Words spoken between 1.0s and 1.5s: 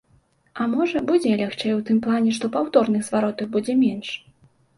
будзе і